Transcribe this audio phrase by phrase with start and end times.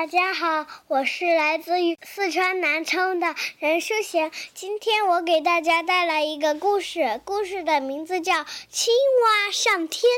[0.00, 4.32] 大家好，我是来自于四川南充的任淑贤。
[4.54, 8.32] 今天我给大家带来一个故事，故事的名字叫
[8.70, 10.10] 《青蛙上天》。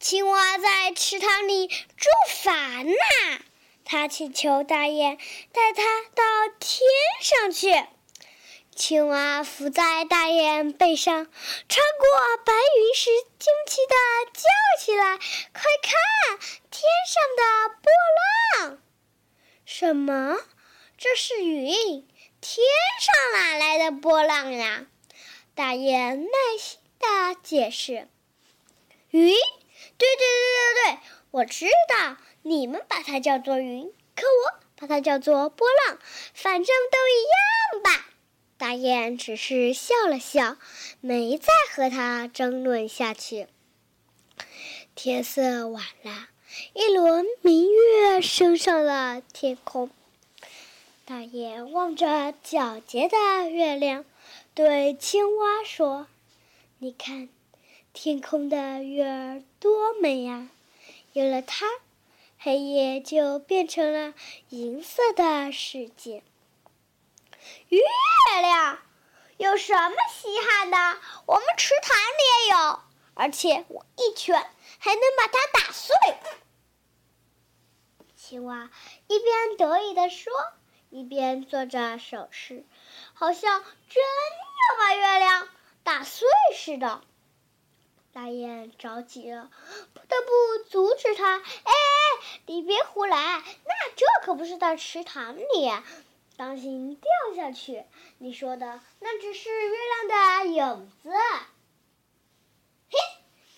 [0.00, 2.10] 青蛙在池塘里捉
[2.42, 3.38] 烦呐，
[3.84, 5.16] 它请求大雁
[5.52, 6.24] 带它到
[6.58, 6.80] 天
[7.20, 7.86] 上去。
[8.74, 13.94] 青蛙伏在大雁背上，穿过白云时，惊奇地
[14.32, 15.18] 叫起来
[15.54, 16.36] ：“快看，
[16.68, 18.78] 天上的波浪！”
[19.84, 20.38] 什么？
[20.96, 22.08] 这是云？
[22.40, 22.64] 天
[22.98, 24.86] 上哪来的波浪呀？
[25.54, 28.08] 大雁耐心地解释
[29.12, 29.34] ：“云？
[29.98, 30.98] 对对对对对，
[31.32, 35.98] 我知道，你们把它叫做云，可我把它叫做波浪，
[36.32, 37.20] 反正都一
[37.76, 38.06] 样吧。”
[38.56, 40.56] 大雁只是笑了笑，
[41.02, 43.48] 没再和他争论下去。
[44.94, 46.28] 天色晚了。
[46.72, 49.90] 一轮明月升上了天空，
[51.04, 54.04] 大雁望着皎洁的月亮，
[54.54, 56.06] 对青蛙说
[56.78, 57.28] ：“你看，
[57.92, 60.48] 天空的月儿多美呀！
[61.12, 61.66] 有了它，
[62.38, 64.14] 黑夜就变成了
[64.50, 66.22] 银色的世界。
[67.68, 67.80] 月
[68.40, 68.78] 亮
[69.38, 70.76] 有什么稀罕的？
[71.26, 72.80] 我们池塘里也有，
[73.14, 74.36] 而且我一拳
[74.78, 75.94] 还能把它打碎。”
[78.26, 78.70] 青蛙
[79.06, 80.32] 一边得意地说，
[80.88, 82.64] 一边做着手势，
[83.12, 85.46] 好像真要把月亮
[85.82, 87.02] 打碎似的。
[88.14, 89.50] 大雁着急了，
[89.92, 91.72] 不得不阻止他：“哎，
[92.46, 93.42] 你别胡来！
[93.66, 95.44] 那这可不是在池塘里，
[96.38, 97.84] 当心掉下去。
[98.16, 99.76] 你说的那只是月
[100.08, 101.10] 亮的影子。”
[102.88, 102.98] 嘿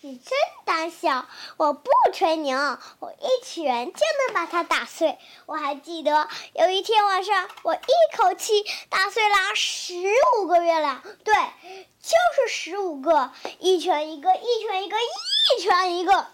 [0.01, 0.37] 你真
[0.77, 1.25] 胆小！
[1.57, 2.55] 我不吹牛，
[2.99, 5.17] 我一拳就能把它打碎。
[5.47, 9.95] 我还记得有一天晚上，我一口气打碎了十
[10.39, 16.27] 五个月亮，对，就是十五个，一拳一个，一拳一个，一拳一个。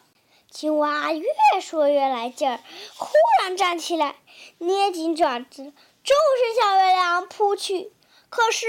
[0.51, 1.25] 青蛙越
[1.61, 2.59] 说越来劲儿，
[2.97, 3.07] 忽
[3.41, 4.17] 然站起来，
[4.57, 5.71] 捏紧爪子，
[6.03, 7.93] 就是向月亮扑去。
[8.33, 8.65] 可是，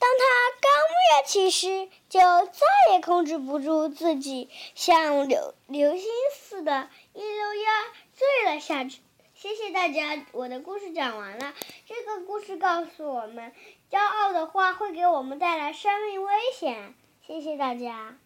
[0.00, 0.24] 当他
[0.60, 7.72] 刚跃起时，就再也控制不住自己，像流流星似的，一溜烟
[8.16, 9.00] 坠了下去。
[9.36, 11.54] 谢谢大家，我的故事讲完了。
[11.86, 13.52] 这个故事告诉我们，
[13.88, 16.94] 骄傲的话会给我们带来生命危险。
[17.24, 18.16] 谢谢大家。